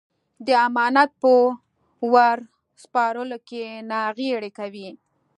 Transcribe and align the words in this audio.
د 0.45 0.47
امانت 0.67 1.09
په 1.21 1.31
ور 2.13 2.37
سپارلو 2.83 3.37
کې 3.47 3.63
ناغېړي 3.91 4.51
کوي. 4.59 4.89